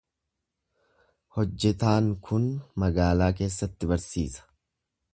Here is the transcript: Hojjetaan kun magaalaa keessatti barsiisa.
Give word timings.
Hojjetaan 1.37 2.09
kun 2.31 2.49
magaalaa 2.85 3.31
keessatti 3.43 3.93
barsiisa. 3.95 4.53